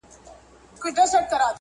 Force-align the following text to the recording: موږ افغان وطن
موږ 0.79 0.83
افغان 1.05 1.23
وطن 1.25 1.41